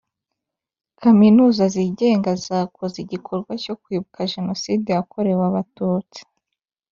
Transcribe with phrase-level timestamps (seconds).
[1.01, 6.21] Kaminuza zigenga zakoze igikorwa cyo kwibuka jenoside yakorewe abatutsi